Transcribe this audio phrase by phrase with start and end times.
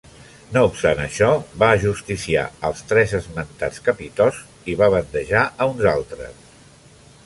[0.53, 1.27] No obstant això,
[1.63, 6.47] va ajusticiar als tres esmentats capitosts i va bandejar a uns altres.